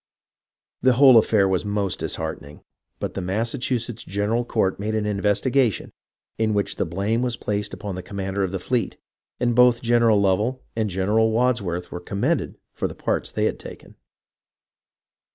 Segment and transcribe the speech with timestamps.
[0.81, 2.63] The whole affair was most dis heartening,
[2.99, 5.91] but the Massachusetts General Court made an investigation,
[6.39, 8.97] in which the blame was placed upon the commander of the fleet,
[9.39, 13.59] and both General Lovell and Gen eral Wadsworth were commended for the parts they had
[13.59, 13.93] taken.